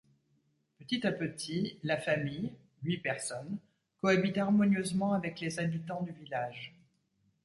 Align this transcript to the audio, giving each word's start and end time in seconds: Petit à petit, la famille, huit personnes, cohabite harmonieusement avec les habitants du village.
Petit 0.79 1.05
à 1.05 1.11
petit, 1.11 1.77
la 1.83 1.95
famille, 1.95 2.51
huit 2.81 2.97
personnes, 2.97 3.59
cohabite 4.01 4.39
harmonieusement 4.39 5.13
avec 5.13 5.39
les 5.41 5.59
habitants 5.59 6.01
du 6.01 6.11
village. 6.11 6.73